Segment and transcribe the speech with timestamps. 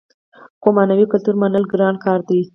[0.61, 2.41] خو معنوي کلتور منل ګران کار دی.